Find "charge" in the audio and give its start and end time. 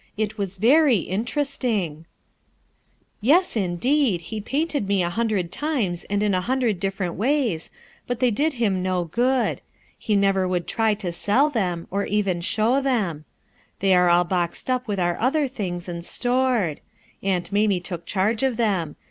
18.07-18.41